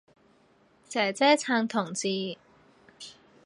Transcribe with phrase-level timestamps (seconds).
[0.89, 2.35] 姐姐撐同志